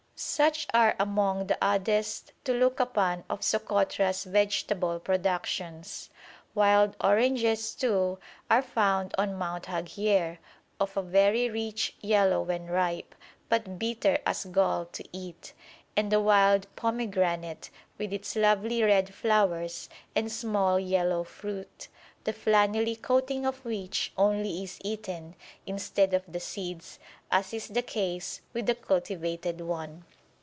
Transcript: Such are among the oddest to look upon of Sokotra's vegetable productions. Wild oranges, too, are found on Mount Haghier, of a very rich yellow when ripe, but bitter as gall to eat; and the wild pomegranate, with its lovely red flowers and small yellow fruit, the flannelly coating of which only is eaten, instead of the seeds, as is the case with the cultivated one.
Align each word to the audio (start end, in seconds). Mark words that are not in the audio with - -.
Such 0.23 0.67
are 0.71 0.95
among 0.99 1.47
the 1.47 1.57
oddest 1.65 2.31
to 2.43 2.53
look 2.53 2.79
upon 2.79 3.23
of 3.27 3.39
Sokotra's 3.41 4.23
vegetable 4.23 4.99
productions. 4.99 6.11
Wild 6.53 6.95
oranges, 7.03 7.73
too, 7.73 8.19
are 8.47 8.61
found 8.61 9.15
on 9.17 9.33
Mount 9.33 9.63
Haghier, 9.65 10.37
of 10.79 10.95
a 10.95 11.01
very 11.01 11.49
rich 11.49 11.95
yellow 12.01 12.43
when 12.43 12.67
ripe, 12.67 13.15
but 13.49 13.79
bitter 13.79 14.19
as 14.23 14.45
gall 14.45 14.85
to 14.91 15.03
eat; 15.11 15.53
and 15.97 16.11
the 16.11 16.21
wild 16.21 16.67
pomegranate, 16.75 17.71
with 17.97 18.13
its 18.13 18.35
lovely 18.35 18.83
red 18.83 19.13
flowers 19.15 19.89
and 20.15 20.31
small 20.31 20.79
yellow 20.79 21.23
fruit, 21.23 21.87
the 22.23 22.31
flannelly 22.33 22.95
coating 22.95 23.47
of 23.47 23.65
which 23.65 24.13
only 24.15 24.61
is 24.63 24.79
eaten, 24.83 25.33
instead 25.65 26.13
of 26.13 26.23
the 26.31 26.39
seeds, 26.39 26.97
as 27.31 27.51
is 27.51 27.69
the 27.69 27.81
case 27.81 28.41
with 28.53 28.67
the 28.67 28.75
cultivated 28.75 29.59
one. 29.59 30.05